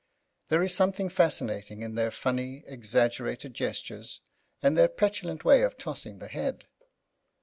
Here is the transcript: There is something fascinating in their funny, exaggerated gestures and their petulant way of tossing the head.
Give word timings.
There 0.49 0.63
is 0.63 0.73
something 0.73 1.09
fascinating 1.09 1.83
in 1.83 1.93
their 1.93 2.09
funny, 2.09 2.63
exaggerated 2.65 3.53
gestures 3.53 4.19
and 4.59 4.75
their 4.75 4.87
petulant 4.87 5.45
way 5.45 5.61
of 5.61 5.77
tossing 5.77 6.17
the 6.17 6.27
head. 6.27 6.65